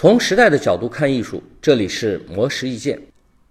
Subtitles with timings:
[0.00, 2.98] 从时代的角度看艺术，这里是魔石意见。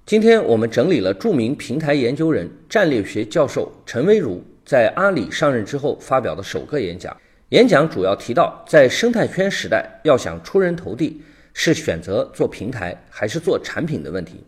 [0.03, 7.15] 今天我们整理了著名平台研究人、战略学教授陈威如在阿里上任之后发表的首个演讲。
[7.49, 11.21] 演讲主要提到，在生态圈时代，要想出人头地，
[11.53, 14.43] 是选择做平台还是做产品的问题。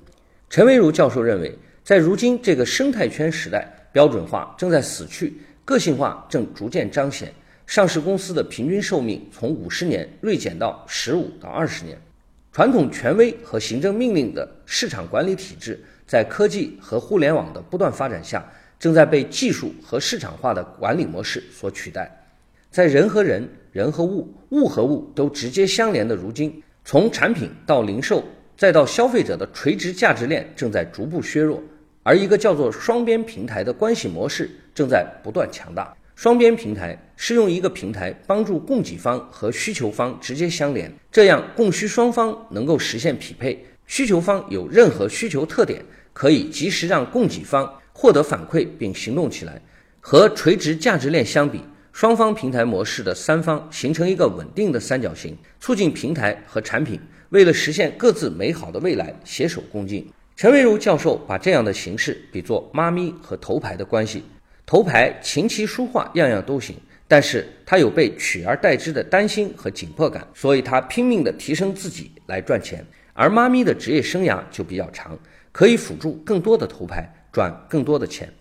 [0.49, 7.31] 陈威如教授认为，在如今这个生态圈时代，标准化正在死去，个性化正逐渐彰显。
[7.71, 11.97] 上市公司的平均寿命从五十年锐减到十五到二十年，
[12.51, 18.45] 传统权威和行政命令的市场管理体制，在科技和互联网的不断发展下，
[18.77, 22.11] 正在被技术和市场化的管理模式所取代。
[22.69, 28.21] 在人和人、人和物、物和物都直接相连的如今，从产品到零售
[28.57, 31.63] 再到消费者的垂直价值链正在逐步削弱，
[32.03, 35.95] 而一个叫做双边平台的关系模式正在不断强大。
[36.21, 43.65] 双边平台是用一个平台帮助供给方和需求方直接相连，这样供需双方能够实现匹配。
[43.87, 45.83] 需求方有任何需求特点，
[46.13, 49.59] 可以及时让供给方获得反馈并行动起来。
[49.99, 51.59] 和垂直价值链相比，
[51.91, 60.07] 双方平台模式的三方形成一个稳定的三角形，促进平台和产品为了实现各自美好的未来携手共进。
[60.35, 64.23] 陈维如教授把这样的形式比作妈咪和头牌的关系。
[64.71, 66.73] 头牌琴棋书画样样都行，
[67.05, 72.81] 但是他有被取而代之的担心和紧迫感，所以他拼命地提升自己来赚钱。
[73.11, 75.19] 而妈咪的职业生涯就比较长，
[75.51, 78.31] 可以辅助更多的头牌赚更多的钱。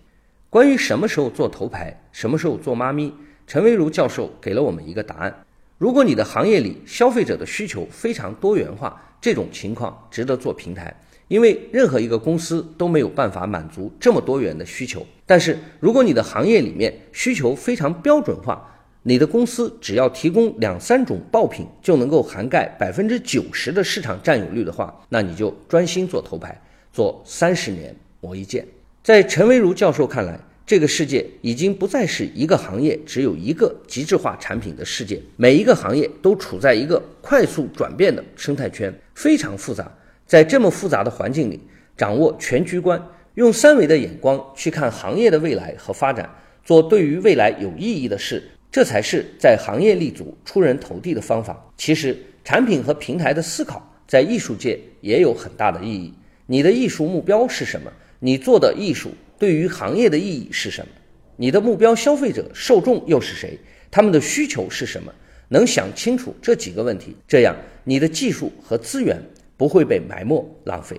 [0.48, 3.12] 关于什么时候做头牌，什么时候做妈咪，
[3.48, 5.34] 陈维如教授给了我们一个答案：
[5.78, 10.94] 如果你的行业里消费者的需求非常多元化，这种情况值得做平台。
[11.30, 18.68] 因为任何一个公司都没有办法满足这么多元的需求，但是如果你的行业里面需求非常标准化，
[19.04, 26.60] 你的公司只要提供两三种爆品就能够涵盖百分之九十的市场占有率的话，那你就专心做头牌，
[26.92, 28.66] 做三十年磨一剑。
[29.00, 30.36] 在陈维如教授看来，
[30.66, 39.88] 这个世界已经不再是一个行业只有一个极致化产品的世界，每一个行业都处在一个快速转变的生态圈，非常复杂。
[40.30, 41.58] 在这么复杂的环境里，
[41.96, 43.04] 掌握全局观，
[43.34, 46.30] 用三维的眼光去看行业的未来和发展，
[46.62, 51.60] 做对于未来有意义的事，这才是在行业立足、出人头地的方法。
[51.76, 56.14] 其实，产品和平台的思考在艺术界也有很大的意义。
[56.46, 57.90] 你的艺术目标是什么？
[58.20, 60.92] 你做的艺术对于行业的意义是什么？
[61.34, 63.58] 你的目标消费者受众又是谁？
[63.90, 65.12] 他们的需求是什么？
[65.48, 69.20] 能想清楚这几个问题，这样你的技术和资源。
[69.60, 70.98] 不会被埋没浪费。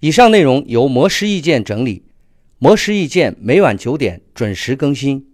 [0.00, 2.02] 以上内容由魔石意见整理，
[2.58, 5.28] 魔石意见每晚九点准时更新。